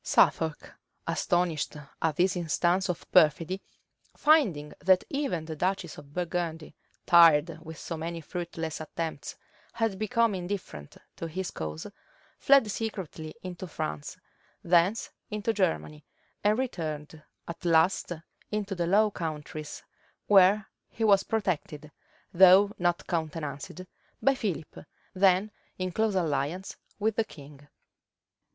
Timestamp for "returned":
16.57-17.21